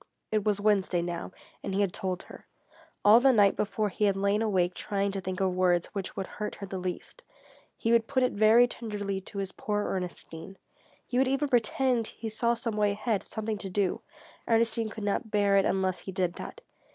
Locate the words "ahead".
12.93-13.21